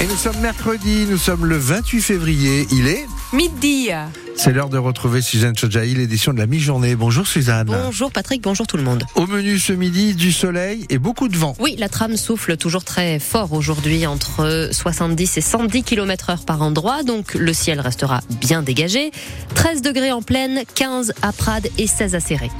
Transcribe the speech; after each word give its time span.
Et 0.00 0.06
nous 0.06 0.16
sommes 0.16 0.40
mercredi, 0.40 1.04
nous 1.10 1.18
sommes 1.18 1.44
le 1.44 1.58
28 1.58 2.00
février. 2.00 2.66
Il 2.72 2.86
est 2.86 3.06
Midi. 3.34 3.90
C'est 4.34 4.50
l'heure 4.50 4.70
de 4.70 4.78
retrouver 4.78 5.20
Suzanne 5.20 5.54
Chodjaï, 5.54 5.92
l'édition 5.92 6.32
de 6.32 6.38
la 6.38 6.46
mi-journée. 6.46 6.96
Bonjour 6.96 7.26
Suzanne. 7.26 7.66
Bonjour 7.66 8.10
Patrick, 8.10 8.40
bonjour 8.40 8.66
tout 8.66 8.78
le 8.78 8.82
monde. 8.82 9.04
Au 9.14 9.26
menu 9.26 9.58
ce 9.58 9.74
midi, 9.74 10.14
du 10.14 10.32
soleil 10.32 10.86
et 10.88 10.96
beaucoup 10.96 11.28
de 11.28 11.36
vent. 11.36 11.54
Oui, 11.60 11.76
la 11.78 11.90
trame 11.90 12.16
souffle 12.16 12.56
toujours 12.56 12.82
très 12.82 13.18
fort 13.18 13.52
aujourd'hui, 13.52 14.06
entre 14.06 14.70
70 14.72 15.36
et 15.36 15.40
110 15.42 15.82
km 15.82 16.30
heure 16.30 16.44
par 16.46 16.62
endroit, 16.62 17.02
donc 17.02 17.34
le 17.34 17.52
ciel 17.52 17.78
restera 17.78 18.22
bien 18.40 18.62
dégagé. 18.62 19.10
13 19.54 19.82
degrés 19.82 20.12
en 20.12 20.22
pleine, 20.22 20.62
15 20.76 21.12
à 21.20 21.32
Prades 21.32 21.68
et 21.76 21.86
16 21.86 22.14
à 22.14 22.20
Serré. 22.20 22.50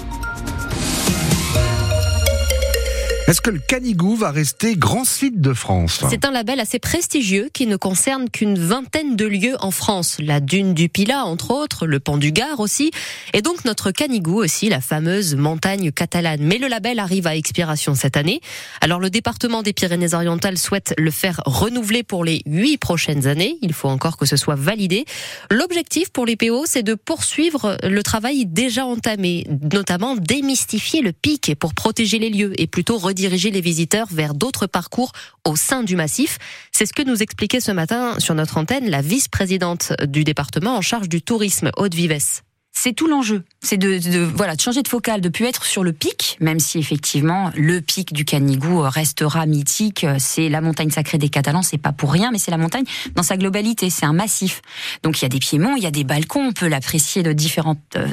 Est-ce 3.30 3.40
que 3.40 3.50
le 3.50 3.60
Canigou 3.60 4.16
va 4.16 4.32
rester 4.32 4.74
grand 4.74 5.04
site 5.04 5.40
de 5.40 5.52
France? 5.52 6.02
C'est 6.10 6.24
un 6.24 6.32
label 6.32 6.58
assez 6.58 6.80
prestigieux 6.80 7.48
qui 7.52 7.68
ne 7.68 7.76
concerne 7.76 8.28
qu'une 8.28 8.58
vingtaine 8.58 9.14
de 9.14 9.24
lieux 9.24 9.54
en 9.60 9.70
France. 9.70 10.16
La 10.18 10.40
dune 10.40 10.74
du 10.74 10.88
Pilat, 10.88 11.24
entre 11.24 11.52
autres, 11.52 11.86
le 11.86 12.00
pont 12.00 12.16
du 12.16 12.32
Gard 12.32 12.58
aussi, 12.58 12.90
et 13.32 13.40
donc 13.40 13.64
notre 13.64 13.92
Canigou 13.92 14.42
aussi, 14.42 14.68
la 14.68 14.80
fameuse 14.80 15.36
montagne 15.36 15.92
catalane. 15.92 16.40
Mais 16.42 16.58
le 16.58 16.66
label 16.66 16.98
arrive 16.98 17.28
à 17.28 17.36
expiration 17.36 17.94
cette 17.94 18.16
année. 18.16 18.40
Alors 18.80 18.98
le 18.98 19.10
département 19.10 19.62
des 19.62 19.74
Pyrénées-Orientales 19.74 20.58
souhaite 20.58 20.92
le 20.98 21.12
faire 21.12 21.40
renouveler 21.46 22.02
pour 22.02 22.24
les 22.24 22.42
huit 22.46 22.78
prochaines 22.78 23.28
années. 23.28 23.58
Il 23.62 23.74
faut 23.74 23.90
encore 23.90 24.16
que 24.16 24.26
ce 24.26 24.36
soit 24.36 24.56
validé. 24.56 25.04
L'objectif 25.52 26.10
pour 26.10 26.26
les 26.26 26.34
PO, 26.34 26.64
c'est 26.66 26.82
de 26.82 26.94
poursuivre 26.94 27.78
le 27.84 28.02
travail 28.02 28.44
déjà 28.46 28.86
entamé, 28.86 29.46
notamment 29.72 30.16
démystifier 30.16 31.00
le 31.00 31.12
pic 31.12 31.54
pour 31.60 31.74
protéger 31.74 32.18
les 32.18 32.30
lieux 32.30 32.60
et 32.60 32.66
plutôt 32.66 32.98
rediriger 33.20 33.30
diriger 33.30 33.50
les 33.50 33.60
visiteurs 33.60 34.08
vers 34.10 34.34
d'autres 34.34 34.66
parcours 34.66 35.12
au 35.46 35.56
sein 35.56 35.82
du 35.82 35.96
massif. 35.96 36.38
C'est 36.72 36.86
ce 36.86 36.92
que 36.92 37.02
nous 37.02 37.22
expliquait 37.22 37.60
ce 37.60 37.72
matin 37.72 38.18
sur 38.18 38.34
notre 38.34 38.56
antenne 38.56 38.88
la 38.88 39.02
vice-présidente 39.02 39.92
du 40.08 40.24
département 40.24 40.76
en 40.76 40.80
charge 40.80 41.08
du 41.08 41.22
tourisme, 41.22 41.70
Haute 41.76 41.94
Vives 41.94 42.42
c'est 42.82 42.94
tout 42.94 43.06
l'enjeu. 43.06 43.42
C'est 43.60 43.76
de, 43.76 43.98
de, 43.98 44.20
voilà 44.20 44.56
de 44.56 44.60
changer 44.60 44.82
de 44.82 44.88
focale, 44.88 45.20
de 45.20 45.28
plus 45.28 45.44
être 45.44 45.66
sur 45.66 45.84
le 45.84 45.92
pic, 45.92 46.38
même 46.40 46.58
si 46.58 46.78
effectivement 46.78 47.50
le 47.54 47.82
pic 47.82 48.14
du 48.14 48.24
Canigou 48.24 48.80
restera 48.80 49.44
mythique. 49.44 50.06
C'est 50.18 50.48
la 50.48 50.62
montagne 50.62 50.88
sacrée 50.88 51.18
des 51.18 51.28
Catalans, 51.28 51.60
c'est 51.60 51.76
pas 51.76 51.92
pour 51.92 52.10
rien, 52.10 52.30
mais 52.32 52.38
c'est 52.38 52.50
la 52.50 52.56
montagne 52.56 52.84
dans 53.14 53.22
sa 53.22 53.36
globalité. 53.36 53.90
C'est 53.90 54.06
un 54.06 54.14
massif. 54.14 54.62
Donc 55.02 55.20
il 55.20 55.22
y 55.22 55.26
a 55.26 55.28
des 55.28 55.40
piémonts, 55.40 55.76
il 55.76 55.82
y 55.82 55.86
a 55.86 55.90
des 55.90 56.04
balcons, 56.04 56.46
on 56.48 56.52
peut 56.52 56.68
l'apprécier 56.68 57.22
de 57.22 57.34
différents 57.34 57.76
euh, 57.96 58.06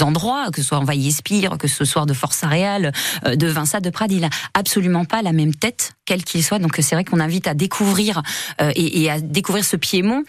endroits, 0.00 0.50
que 0.52 0.60
ce 0.60 0.66
soit 0.66 0.78
en 0.78 0.84
Vaille-Espire, 0.84 1.56
que 1.56 1.68
ce 1.68 1.84
soit 1.84 2.04
de 2.04 2.12
Force 2.12 2.42
Aréal, 2.42 2.92
euh, 3.26 3.36
de 3.36 3.46
Vincent, 3.46 3.78
de 3.78 3.90
Prades. 3.90 4.10
Il 4.10 4.28
absolument 4.54 5.04
pas 5.04 5.22
la 5.22 5.30
même 5.30 5.54
tête, 5.54 5.92
quel 6.10 6.24
qu'il 6.24 6.42
soit. 6.42 6.58
Donc 6.58 6.76
c'est 6.80 6.96
vrai 6.96 7.04
qu'on 7.04 7.20
invite 7.20 7.46
à 7.46 7.54
découvrir 7.54 8.22
euh, 8.60 8.72
et, 8.74 9.02
et, 9.02 9.10
à 9.12 9.20
découvrir 9.20 9.64
ce 9.64 9.76
piémont, 9.76 10.24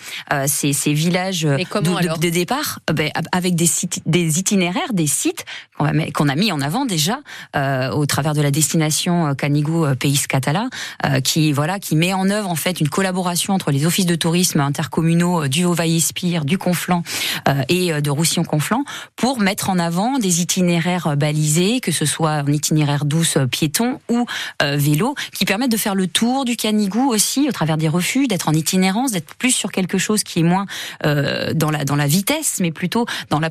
ces, 0.45 0.73
ces, 0.73 0.93
villages 0.93 1.41
de, 1.41 1.57
de, 1.57 2.19
de, 2.19 2.29
départ, 2.29 2.79
ben, 2.93 3.09
avec 3.31 3.55
des 3.55 3.65
des 4.05 4.37
itinéraires, 4.37 4.93
des 4.93 5.07
sites 5.07 5.43
qu'on 6.13 6.29
a 6.29 6.35
mis 6.35 6.52
en 6.52 6.61
avant 6.61 6.85
déjà 6.85 7.19
euh, 7.55 7.89
au 7.91 8.05
travers 8.05 8.33
de 8.33 8.41
la 8.41 8.52
destination 8.52 9.27
euh, 9.27 9.33
Canigou 9.33 9.85
euh, 9.85 9.95
Pays 9.95 10.19
Catala, 10.27 10.69
euh, 11.05 11.19
qui 11.21 11.52
voilà, 11.52 11.79
qui 11.79 11.95
met 11.95 12.13
en 12.13 12.29
œuvre 12.29 12.49
en 12.49 12.55
fait 12.55 12.79
une 12.79 12.89
collaboration 12.89 13.53
entre 13.53 13.71
les 13.71 13.85
offices 13.85 14.05
de 14.05 14.15
tourisme 14.15 14.59
intercommunaux 14.59 15.47
du 15.47 15.65
Haut-Vaille-Espire, 15.65 16.45
du 16.45 16.57
Conflent 16.57 17.02
et 17.69 18.02
de 18.02 18.09
Roussillon-Conflent 18.09 18.83
pour 19.15 19.39
mettre 19.39 19.69
en 19.69 19.79
avant 19.79 20.19
des 20.19 20.41
itinéraires 20.41 21.15
balisés, 21.17 21.79
que 21.79 21.91
ce 21.91 22.05
soit 22.05 22.31
un 22.31 22.47
itinéraire 22.47 23.05
douce 23.05 23.37
piéton 23.49 23.99
ou 24.09 24.25
vélo, 24.61 25.15
qui 25.33 25.45
permettent 25.45 25.70
de 25.72 25.77
faire 25.77 25.95
le 25.95 26.08
tour 26.08 26.45
du 26.45 26.55
Canigou 26.55 27.09
aussi 27.09 27.47
au 27.47 27.52
travers 27.52 27.77
des 27.77 27.88
refuges, 27.88 28.27
d'être 28.27 28.50
en 28.50 28.53
itinérance, 28.53 29.11
d'être 29.11 29.33
plus 29.36 29.52
sur 29.52 29.72
quelque 29.72 29.97
chose 29.97 30.23
qui 30.23 30.39
est 30.39 30.44
moins 30.44 30.66
dans 31.03 31.72
la 31.72 31.86
dans 31.86 31.95
la 31.95 32.08
vitesse, 32.08 32.58
mais 32.59 32.71
plutôt 32.71 33.05
dans 33.30 33.39
la 33.39 33.49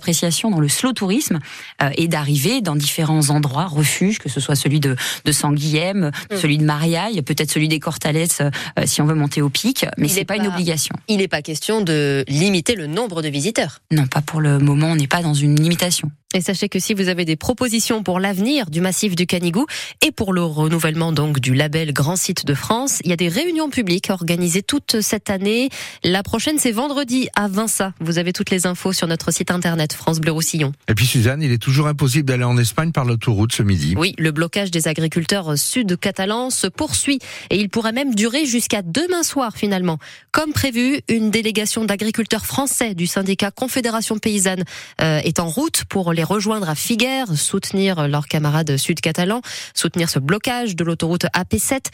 dans 0.50 0.60
le 0.60 0.68
slow 0.68 0.92
tourisme 0.92 1.38
euh, 1.82 1.90
et 1.96 2.08
d'arriver 2.08 2.60
dans 2.60 2.76
différents 2.76 3.30
endroits, 3.30 3.66
refuges, 3.66 4.18
que 4.18 4.28
ce 4.28 4.40
soit 4.40 4.56
celui 4.56 4.80
de, 4.80 4.96
de 5.24 5.32
Sanguillem, 5.32 6.10
mm. 6.30 6.36
celui 6.36 6.58
de 6.58 6.64
Mariaille, 6.64 7.22
peut-être 7.22 7.50
celui 7.50 7.68
des 7.68 7.78
Cortalettes 7.78 8.42
euh, 8.42 8.82
si 8.86 9.00
on 9.02 9.06
veut 9.06 9.14
monter 9.14 9.42
au 9.42 9.50
pic, 9.50 9.86
mais 9.96 10.08
c'est 10.08 10.24
pas, 10.24 10.36
pas 10.36 10.42
une 10.42 10.48
obligation. 10.48 10.94
Il 11.08 11.18
n'est 11.18 11.28
pas 11.28 11.42
question 11.42 11.80
de 11.80 12.24
limiter 12.28 12.74
le 12.74 12.86
nombre 12.86 13.22
de 13.22 13.28
visiteurs. 13.28 13.80
Non, 13.90 14.06
pas 14.06 14.22
pour 14.22 14.40
le 14.40 14.58
moment, 14.58 14.88
on 14.88 14.96
n'est 14.96 15.06
pas 15.06 15.22
dans 15.22 15.34
une 15.34 15.60
limitation. 15.60 16.10
Et 16.32 16.40
sachez 16.40 16.68
que 16.68 16.78
si 16.78 16.94
vous 16.94 17.08
avez 17.08 17.24
des 17.24 17.34
propositions 17.34 18.04
pour 18.04 18.20
l'avenir 18.20 18.70
du 18.70 18.80
massif 18.80 19.16
du 19.16 19.26
Canigou 19.26 19.66
et 20.00 20.12
pour 20.12 20.32
le 20.32 20.44
renouvellement 20.44 21.10
donc 21.10 21.40
du 21.40 21.54
label 21.54 21.92
Grand 21.92 22.14
Site 22.14 22.46
de 22.46 22.54
France, 22.54 23.00
il 23.02 23.10
y 23.10 23.12
a 23.12 23.16
des 23.16 23.26
réunions 23.26 23.68
publiques 23.68 24.10
organisées 24.10 24.62
toute 24.62 25.00
cette 25.00 25.28
année. 25.28 25.70
La 26.04 26.22
prochaine 26.22 26.58
c'est 26.58 26.70
vendredi 26.70 27.28
à 27.34 27.48
Vinça. 27.48 27.94
Vous 27.98 28.18
avez 28.18 28.32
toutes 28.32 28.50
les 28.50 28.68
infos 28.68 28.92
sur 28.92 29.08
notre 29.08 29.32
site 29.32 29.50
internet 29.50 29.92
France 29.92 30.20
Bleu 30.20 30.30
Roussillon. 30.30 30.70
Et 30.86 30.94
puis 30.94 31.04
Suzanne, 31.04 31.42
il 31.42 31.50
est 31.50 31.58
toujours 31.58 31.88
impossible 31.88 32.26
d'aller 32.26 32.44
en 32.44 32.56
Espagne 32.58 32.92
par 32.92 33.04
l'autoroute 33.04 33.52
ce 33.52 33.64
midi. 33.64 33.96
Oui, 33.98 34.14
le 34.16 34.30
blocage 34.30 34.70
des 34.70 34.86
agriculteurs 34.86 35.58
sud-catalans 35.58 36.50
se 36.50 36.68
poursuit 36.68 37.18
et 37.50 37.56
il 37.56 37.68
pourrait 37.70 37.90
même 37.90 38.14
durer 38.14 38.46
jusqu'à 38.46 38.82
demain 38.82 39.24
soir 39.24 39.56
finalement. 39.56 39.98
Comme 40.30 40.52
prévu, 40.52 41.00
une 41.08 41.32
délégation 41.32 41.84
d'agriculteurs 41.84 42.46
français 42.46 42.94
du 42.94 43.08
syndicat 43.08 43.50
Confédération 43.50 44.16
paysanne 44.18 44.62
euh, 45.00 45.18
est 45.24 45.40
en 45.40 45.48
route 45.48 45.82
pour 45.88 46.12
les 46.12 46.19
rejoindre 46.24 46.68
à 46.68 46.74
Figueres, 46.74 47.36
soutenir 47.36 48.08
leurs 48.08 48.28
camarades 48.28 48.76
sud-catalans, 48.76 49.42
soutenir 49.74 50.10
ce 50.10 50.18
blocage 50.18 50.76
de 50.76 50.84
l'autoroute 50.84 51.24
AP7. 51.34 51.86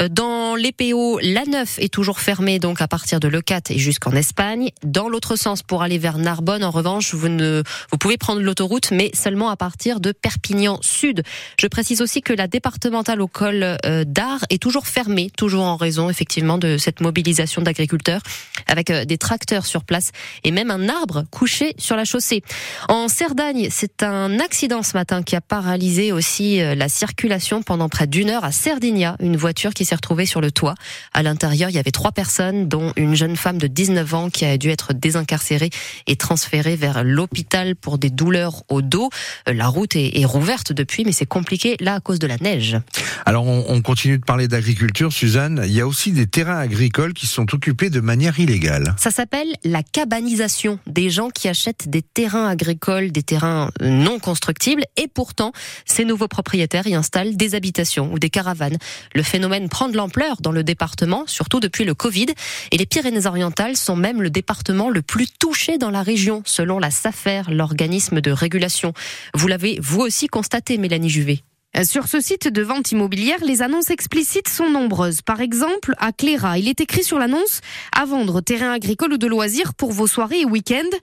Euh, 0.00 0.08
dans 0.08 0.54
les 0.54 0.72
PO, 0.72 1.20
l'A9 1.20 1.78
est 1.78 1.92
toujours 1.92 2.20
fermée 2.20 2.58
donc 2.58 2.80
à 2.80 2.88
partir 2.88 3.20
de 3.20 3.28
Lecat 3.28 3.60
et 3.70 3.78
jusqu'en 3.78 4.12
Espagne. 4.12 4.70
Dans 4.82 5.08
l'autre 5.08 5.36
sens, 5.36 5.62
pour 5.62 5.82
aller 5.82 5.98
vers 5.98 6.18
Narbonne, 6.18 6.64
en 6.64 6.70
revanche, 6.70 7.14
vous 7.14 7.28
ne, 7.28 7.62
vous 7.90 7.98
pouvez 7.98 8.16
prendre 8.16 8.40
l'autoroute, 8.40 8.90
mais 8.90 9.10
seulement 9.14 9.48
à 9.48 9.56
partir 9.56 10.00
de 10.00 10.12
Perpignan 10.12 10.78
Sud. 10.82 11.22
Je 11.58 11.66
précise 11.66 12.00
aussi 12.02 12.22
que 12.22 12.32
la 12.32 12.46
départementale 12.46 13.20
au 13.20 13.28
col 13.28 13.62
euh, 13.62 14.04
d'Ar 14.06 14.40
est 14.50 14.62
toujours 14.62 14.86
fermée, 14.86 15.30
toujours 15.36 15.64
en 15.64 15.76
raison 15.76 16.10
effectivement 16.10 16.58
de 16.58 16.78
cette 16.78 17.00
mobilisation 17.00 17.62
d'agriculteurs, 17.62 18.22
avec 18.66 18.90
euh, 18.90 19.04
des 19.04 19.18
tracteurs 19.18 19.66
sur 19.66 19.84
place 19.84 20.12
et 20.44 20.50
même 20.50 20.70
un 20.70 20.88
arbre 20.88 21.24
couché 21.30 21.74
sur 21.78 21.96
la 21.96 22.04
chaussée. 22.04 22.42
En 22.88 23.08
Cerdagne, 23.08 23.68
c'est 23.72 24.02
un 24.02 24.38
accident 24.38 24.82
ce 24.82 24.96
matin 24.96 25.22
qui 25.22 25.34
a 25.34 25.40
paralysé 25.40 26.12
aussi 26.12 26.58
la 26.58 26.88
circulation 26.88 27.62
pendant 27.62 27.88
près 27.88 28.06
d'une 28.06 28.30
heure 28.30 28.44
à 28.44 28.52
Cerdinia, 28.52 29.16
une 29.20 29.36
voiture 29.36 29.74
qui 29.74 29.84
s'est 29.84 29.94
retrouvé 29.94 30.26
sur 30.26 30.40
le 30.40 30.50
toit. 30.50 30.74
À 31.12 31.22
l'intérieur, 31.22 31.70
il 31.70 31.74
y 31.74 31.78
avait 31.78 31.90
trois 31.90 32.12
personnes, 32.12 32.68
dont 32.68 32.92
une 32.96 33.14
jeune 33.14 33.36
femme 33.36 33.58
de 33.58 33.66
19 33.66 34.14
ans 34.14 34.30
qui 34.30 34.44
a 34.44 34.58
dû 34.58 34.70
être 34.70 34.92
désincarcérée 34.92 35.70
et 36.06 36.16
transférée 36.16 36.76
vers 36.76 37.04
l'hôpital 37.04 37.76
pour 37.76 37.98
des 37.98 38.10
douleurs 38.10 38.62
au 38.68 38.82
dos. 38.82 39.10
Euh, 39.48 39.52
la 39.52 39.68
route 39.68 39.96
est, 39.96 40.24
rouverte 40.24 40.72
depuis, 40.72 41.04
mais 41.04 41.12
c'est 41.12 41.26
compliqué 41.26 41.76
là 41.80 41.94
à 41.94 42.00
cause 42.00 42.18
de 42.18 42.26
la 42.26 42.36
neige. 42.36 42.78
Alors 43.26 43.46
on, 43.46 43.82
continue 43.82 44.18
de 44.18 44.24
parler 44.24 44.46
d'agriculture, 44.46 45.12
Suzanne. 45.12 45.62
Il 45.64 45.72
y 45.72 45.80
a 45.80 45.86
aussi 45.86 46.12
des 46.12 46.26
terrains 46.26 46.58
agricoles 46.58 47.12
qui 47.12 47.26
sont 47.26 47.52
occupés 47.54 47.90
de 47.90 48.00
manière 48.00 48.38
illégale. 48.38 48.94
Ça 48.98 49.10
s'appelle 49.10 49.48
la 49.64 49.82
cabanisation. 49.82 50.78
Des 50.86 51.10
gens 51.10 51.28
qui 51.30 51.48
achètent 51.48 51.88
des 51.88 52.02
terrains 52.02 52.46
agricoles, 52.46 53.10
des 53.10 53.22
terrains 53.22 53.61
non 53.80 54.18
constructibles, 54.18 54.84
et 54.96 55.08
pourtant 55.08 55.52
ces 55.84 56.04
nouveaux 56.04 56.28
propriétaires 56.28 56.86
y 56.86 56.94
installent 56.94 57.36
des 57.36 57.54
habitations 57.54 58.12
ou 58.12 58.18
des 58.18 58.30
caravanes. 58.30 58.78
Le 59.14 59.22
phénomène 59.22 59.68
prend 59.68 59.88
de 59.88 59.96
l'ampleur 59.96 60.36
dans 60.40 60.52
le 60.52 60.64
département, 60.64 61.24
surtout 61.26 61.60
depuis 61.60 61.84
le 61.84 61.94
Covid. 61.94 62.26
Et 62.70 62.78
les 62.78 62.86
Pyrénées-Orientales 62.86 63.76
sont 63.76 63.96
même 63.96 64.22
le 64.22 64.30
département 64.30 64.90
le 64.90 65.02
plus 65.02 65.26
touché 65.38 65.78
dans 65.78 65.90
la 65.90 66.02
région, 66.02 66.42
selon 66.44 66.78
la 66.78 66.90
SAFER, 66.90 67.42
l'organisme 67.48 68.20
de 68.20 68.30
régulation. 68.30 68.92
Vous 69.34 69.48
l'avez 69.48 69.78
vous 69.80 70.00
aussi 70.00 70.26
constaté, 70.26 70.78
Mélanie 70.78 71.10
Juvet. 71.10 71.42
Sur 71.84 72.06
ce 72.06 72.20
site 72.20 72.52
de 72.52 72.62
vente 72.62 72.92
immobilière, 72.92 73.38
les 73.42 73.62
annonces 73.62 73.88
explicites 73.88 74.48
sont 74.48 74.68
nombreuses. 74.68 75.22
Par 75.22 75.40
exemple, 75.40 75.94
à 75.98 76.12
Cléra, 76.12 76.58
il 76.58 76.68
est 76.68 76.82
écrit 76.82 77.02
sur 77.02 77.18
l'annonce 77.18 77.62
à 77.98 78.04
vendre 78.04 78.42
terrain 78.42 78.72
agricole 78.72 79.14
ou 79.14 79.16
de 79.16 79.26
loisirs 79.26 79.72
pour 79.72 79.90
vos 79.90 80.06
soirées 80.06 80.40
et 80.40 80.44
week-ends. 80.44 80.96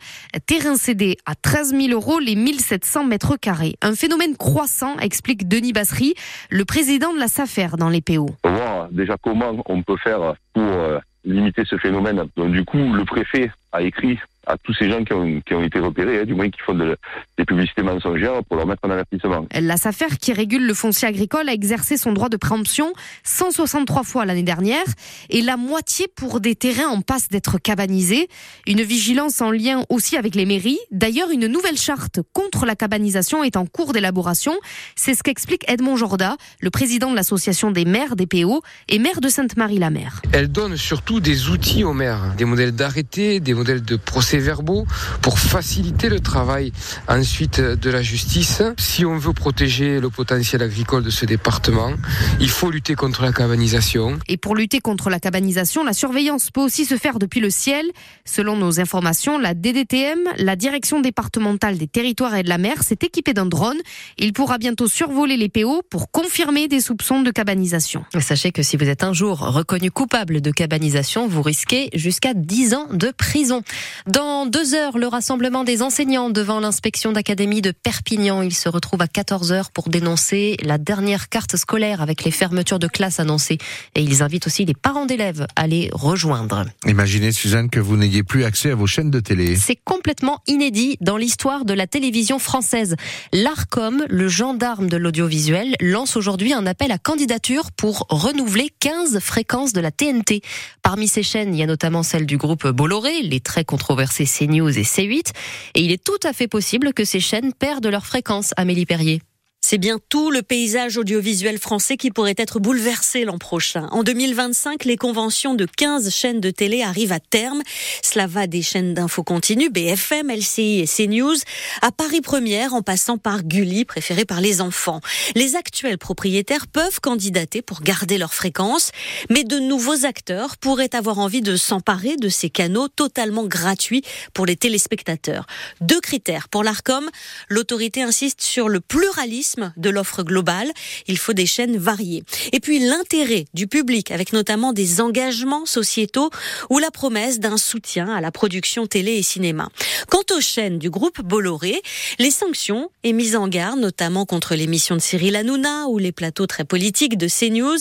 Terrain 0.45 0.75
cédé 0.75 1.17
à 1.25 1.33
13 1.33 1.71
000 1.71 1.87
euros 1.91 2.19
les 2.19 2.35
1700 2.35 3.03
mètres 3.05 3.35
carrés. 3.35 3.73
Un 3.81 3.95
phénomène 3.95 4.37
croissant, 4.37 4.95
explique 4.99 5.47
Denis 5.47 5.73
Bassery, 5.73 6.13
le 6.51 6.65
président 6.65 7.13
de 7.13 7.19
la 7.19 7.29
SAFER 7.29 7.69
dans 7.79 7.89
les 7.89 8.01
PO. 8.01 8.27
On 8.43 8.51
voir 8.51 8.89
déjà 8.91 9.17
comment 9.19 9.51
on 9.65 9.81
peut 9.81 9.97
faire 9.97 10.35
pour 10.53 10.63
euh, 10.63 10.99
limiter 11.25 11.63
ce 11.65 11.77
phénomène. 11.77 12.25
Donc, 12.37 12.51
du 12.51 12.63
coup, 12.63 12.77
le 12.77 13.05
préfet 13.05 13.51
a 13.71 13.81
écrit 13.81 14.19
à 14.49 14.57
tous 14.57 14.73
ces 14.73 14.89
gens 14.89 15.03
qui 15.03 15.13
ont, 15.13 15.41
qui 15.41 15.53
ont 15.53 15.63
été 15.63 15.79
repérés, 15.79 16.21
hein, 16.21 16.25
du 16.25 16.33
moins 16.33 16.49
qui 16.49 16.59
font 16.59 16.73
de, 16.73 16.97
des 17.37 17.45
publicités 17.45 17.83
mensongères 17.83 18.43
pour 18.45 18.57
leur 18.57 18.65
mettre 18.65 18.81
en 18.83 18.89
avertissement. 18.89 19.45
La 19.53 19.77
SAFER, 19.77 20.17
qui 20.19 20.33
régule 20.33 20.65
le 20.65 20.73
foncier 20.73 21.07
agricole, 21.07 21.47
a 21.47 21.53
exercé 21.53 21.97
son 21.97 22.13
droit 22.13 22.29
de 22.29 22.37
préemption 22.37 22.91
163 23.23 24.03
fois 24.03 24.25
l'année 24.25 24.43
dernière 24.43 24.85
et 25.29 25.41
la 25.41 25.55
moitié 25.55 26.07
pour 26.15 26.39
des 26.39 26.55
terrains 26.55 26.87
en 26.87 27.01
passe 27.01 27.27
d'être 27.29 27.59
cabanisés. 27.59 28.27
Une 28.65 28.81
vigilance 28.81 29.39
en 29.39 29.51
lien 29.51 29.83
aussi 29.89 30.17
avec 30.17 30.33
les 30.33 30.47
mairies. 30.47 30.79
D'ailleurs, 30.89 31.29
une 31.29 31.45
nouvelle 31.45 31.77
charte 31.77 32.19
contre 32.33 32.65
la 32.65 32.75
cabanisation 32.75 33.43
est 33.43 33.55
en 33.55 33.67
cours 33.67 33.93
d'élaboration. 33.93 34.53
C'est 34.95 35.13
ce 35.13 35.21
qu'explique 35.21 35.63
Edmond 35.69 35.95
Jorda, 35.95 36.37
le 36.59 36.71
président 36.71 37.11
de 37.11 37.15
l'association 37.15 37.69
des 37.69 37.85
maires 37.85 38.15
des 38.15 38.25
PO 38.25 38.63
et 38.87 38.97
maire 38.97 39.21
de 39.21 39.29
Sainte-Marie-la-Mer. 39.29 40.23
Elle 40.33 40.51
donne 40.51 40.75
surtout 40.75 41.19
des 41.19 41.49
outils 41.49 41.83
aux 41.83 41.93
maires, 41.93 42.33
des 42.35 42.45
modèles 42.45 42.71
d'arrêté, 42.71 43.39
des 43.39 43.53
modèles 43.53 43.83
de 43.83 43.95
procès 43.95 44.38
verbaux 44.39 44.85
pour 45.21 45.39
faciliter 45.39 46.09
le 46.09 46.19
travail 46.19 46.71
ensuite 47.07 47.59
de 47.59 47.89
la 47.89 48.01
justice. 48.01 48.61
Si 48.77 49.05
on 49.05 49.17
veut 49.17 49.33
protéger 49.33 49.99
le 49.99 50.09
potentiel 50.09 50.61
agricole 50.61 51.03
de 51.03 51.09
ce 51.09 51.25
département, 51.25 51.91
il 52.39 52.49
faut 52.49 52.71
lutter 52.71 52.95
contre 52.95 53.23
la 53.23 53.31
cabanisation. 53.31 54.19
Et 54.27 54.37
pour 54.37 54.55
lutter 54.55 54.79
contre 54.79 55.09
la 55.09 55.19
cabanisation, 55.19 55.83
la 55.83 55.93
surveillance 55.93 56.51
peut 56.51 56.61
aussi 56.61 56.85
se 56.85 56.97
faire 56.97 57.19
depuis 57.19 57.39
le 57.39 57.49
ciel. 57.49 57.85
Selon 58.25 58.55
nos 58.55 58.79
informations, 58.79 59.37
la 59.37 59.53
DDTM, 59.53 60.19
la 60.37 60.55
Direction 60.55 61.01
départementale 61.01 61.77
des 61.77 61.87
territoires 61.87 62.35
et 62.35 62.43
de 62.43 62.49
la 62.49 62.57
mer, 62.57 62.83
s'est 62.83 62.99
équipée 63.01 63.33
d'un 63.33 63.45
drone. 63.45 63.77
Il 64.17 64.33
pourra 64.33 64.57
bientôt 64.57 64.87
survoler 64.87 65.37
les 65.37 65.49
PO 65.49 65.81
pour 65.89 66.11
confirmer 66.11 66.67
des 66.67 66.81
soupçons 66.81 67.21
de 67.21 67.31
cabanisation. 67.31 68.03
Sachez 68.19 68.51
que 68.51 68.63
si 68.63 68.77
vous 68.77 68.87
êtes 68.87 69.03
un 69.03 69.13
jour 69.13 69.39
reconnu 69.39 69.91
coupable 69.91 70.41
de 70.41 70.51
cabanisation, 70.51 71.27
vous 71.27 71.41
risquez 71.41 71.89
jusqu'à 71.93 72.33
10 72.33 72.73
ans 72.73 72.87
de 72.91 73.11
prison. 73.11 73.63
Dans 74.07 74.28
deux 74.45 74.73
heures, 74.73 74.97
le 74.97 75.07
rassemblement 75.07 75.63
des 75.63 75.81
enseignants 75.81 76.29
devant 76.29 76.59
l'inspection 76.59 77.11
d'académie 77.11 77.61
de 77.61 77.71
Perpignan. 77.71 78.41
Ils 78.41 78.53
se 78.53 78.69
retrouvent 78.69 79.01
à 79.01 79.07
14 79.07 79.51
heures 79.51 79.71
pour 79.71 79.89
dénoncer 79.89 80.57
la 80.63 80.77
dernière 80.77 81.29
carte 81.29 81.55
scolaire 81.55 82.01
avec 82.01 82.23
les 82.23 82.31
fermetures 82.31 82.79
de 82.79 82.87
classes 82.87 83.19
annoncées. 83.19 83.57
Et 83.95 84.01
ils 84.01 84.21
invitent 84.21 84.47
aussi 84.47 84.65
les 84.65 84.73
parents 84.73 85.05
d'élèves 85.05 85.47
à 85.55 85.67
les 85.67 85.89
rejoindre. 85.93 86.65
Imaginez, 86.85 87.31
Suzanne, 87.31 87.69
que 87.69 87.79
vous 87.79 87.97
n'ayez 87.97 88.23
plus 88.23 88.43
accès 88.43 88.71
à 88.71 88.75
vos 88.75 88.87
chaînes 88.87 89.11
de 89.11 89.19
télé. 89.19 89.55
C'est 89.55 89.75
complètement 89.75 90.41
inédit 90.47 90.97
dans 91.01 91.17
l'histoire 91.17 91.65
de 91.65 91.73
la 91.73 91.87
télévision 91.87 92.39
française. 92.39 92.95
L'ARCOM, 93.33 94.05
le 94.09 94.27
gendarme 94.27 94.89
de 94.89 94.97
l'audiovisuel, 94.97 95.75
lance 95.81 96.15
aujourd'hui 96.15 96.53
un 96.53 96.65
appel 96.65 96.91
à 96.91 96.97
candidature 96.97 97.71
pour 97.71 98.05
renouveler 98.09 98.69
15 98.79 99.19
fréquences 99.19 99.73
de 99.73 99.81
la 99.81 99.91
TNT. 99.91 100.41
Parmi 100.83 101.07
ces 101.07 101.23
chaînes, 101.23 101.53
il 101.55 101.59
y 101.59 101.63
a 101.63 101.67
notamment 101.67 102.03
celle 102.03 102.25
du 102.25 102.37
groupe 102.37 102.67
Bolloré, 102.67 103.21
les 103.21 103.39
très 103.39 103.65
controversés 103.65 104.18
CNews 104.25 104.77
et 104.77 104.83
C8. 104.83 105.31
Et 105.75 105.81
il 105.81 105.91
est 105.91 106.03
tout 106.03 106.19
à 106.23 106.33
fait 106.33 106.47
possible 106.47 106.93
que 106.93 107.05
ces 107.05 107.19
chaînes 107.19 107.53
perdent 107.53 107.87
leur 107.87 108.05
fréquence, 108.05 108.53
Amélie 108.57 108.85
Perrier. 108.85 109.21
C'est 109.61 109.77
bien 109.77 109.99
tout 110.09 110.31
le 110.31 110.41
paysage 110.41 110.97
audiovisuel 110.97 111.59
français 111.59 111.97
qui 111.97 112.11
pourrait 112.11 112.33
être 112.37 112.59
bouleversé 112.59 113.25
l'an 113.25 113.37
prochain. 113.37 113.87
En 113.91 114.03
2025, 114.03 114.85
les 114.85 114.95
conventions 114.95 115.53
de 115.53 115.65
15 115.65 116.09
chaînes 116.09 116.39
de 116.39 116.49
télé 116.49 116.81
arrivent 116.81 117.11
à 117.11 117.19
terme. 117.19 117.61
Cela 118.01 118.25
va 118.25 118.47
des 118.47 118.61
chaînes 118.61 118.93
d'infos 118.93 119.23
continue, 119.23 119.69
BFM, 119.69 120.31
LCI 120.31 120.79
et 120.79 120.87
CNews, 120.87 121.35
à 121.81 121.91
Paris 121.91 122.21
Première 122.21 122.73
en 122.73 122.81
passant 122.81 123.17
par 123.17 123.43
Gulli, 123.43 123.83
préféré 123.83 124.23
par 124.23 124.39
les 124.39 124.61
enfants. 124.61 125.01
Les 125.35 125.55
actuels 125.57 125.97
propriétaires 125.97 126.65
peuvent 126.67 127.01
candidater 127.01 127.61
pour 127.61 127.81
garder 127.81 128.17
leur 128.17 128.33
fréquence, 128.33 128.91
mais 129.29 129.43
de 129.43 129.59
nouveaux 129.59 130.05
acteurs 130.05 130.57
pourraient 130.57 130.95
avoir 130.95 131.19
envie 131.19 131.41
de 131.41 131.57
s'emparer 131.57 132.15
de 132.15 132.29
ces 132.29 132.49
canaux 132.49 132.87
totalement 132.87 133.45
gratuits 133.45 134.03
pour 134.33 134.45
les 134.45 134.55
téléspectateurs. 134.55 135.45
Deux 135.81 135.99
critères 135.99 136.47
pour 136.47 136.63
l'ARCOM. 136.63 137.07
L'autorité 137.49 138.01
insiste 138.01 138.41
sur 138.41 138.69
le 138.69 138.79
pluralisme 138.79 139.48
de 139.77 139.89
l'offre 139.89 140.23
globale. 140.23 140.71
Il 141.07 141.17
faut 141.17 141.33
des 141.33 141.45
chaînes 141.45 141.77
variées. 141.77 142.23
Et 142.51 142.59
puis 142.59 142.79
l'intérêt 142.79 143.45
du 143.53 143.67
public, 143.67 144.11
avec 144.11 144.33
notamment 144.33 144.73
des 144.73 145.01
engagements 145.01 145.65
sociétaux 145.65 146.29
ou 146.69 146.79
la 146.79 146.91
promesse 146.91 147.39
d'un 147.39 147.57
soutien 147.57 148.13
à 148.13 148.21
la 148.21 148.31
production 148.31 148.87
télé 148.87 149.13
et 149.13 149.23
cinéma. 149.23 149.69
Quant 150.09 150.23
aux 150.35 150.41
chaînes 150.41 150.79
du 150.79 150.89
groupe 150.89 151.21
Bolloré, 151.21 151.81
les 152.19 152.31
sanctions 152.31 152.89
et 153.03 153.13
mises 153.13 153.35
en 153.35 153.47
garde, 153.47 153.79
notamment 153.79 154.25
contre 154.25 154.55
l'émission 154.55 154.95
de 154.95 155.01
Cyril 155.01 155.35
Hanouna 155.35 155.87
ou 155.87 155.97
les 155.97 156.11
plateaux 156.11 156.47
très 156.47 156.65
politiques 156.65 157.17
de 157.17 157.27
CNews, 157.27 157.77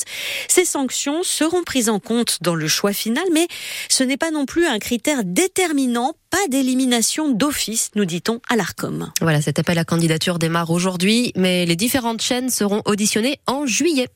ces 0.48 0.64
sanctions 0.64 1.22
seront 1.22 1.62
prises 1.62 1.88
en 1.88 2.00
compte 2.00 2.38
dans 2.42 2.54
le 2.54 2.68
choix 2.68 2.92
final, 2.92 3.24
mais 3.32 3.48
ce 3.88 4.04
n'est 4.04 4.16
pas 4.16 4.30
non 4.30 4.46
plus 4.46 4.66
un 4.66 4.78
critère 4.78 5.24
déterminant 5.24 6.14
pas 6.30 6.46
d'élimination 6.48 7.30
d'office, 7.30 7.90
nous 7.94 8.04
dit-on 8.04 8.40
à 8.48 8.56
l'ARCOM. 8.56 9.10
Voilà, 9.20 9.40
cet 9.40 9.58
appel 9.58 9.78
à 9.78 9.84
candidature 9.84 10.38
démarre 10.38 10.70
aujourd'hui, 10.70 11.32
mais 11.36 11.66
les 11.66 11.76
différentes 11.76 12.22
chaînes 12.22 12.50
seront 12.50 12.82
auditionnées 12.84 13.38
en 13.46 13.66
juillet. 13.66 14.08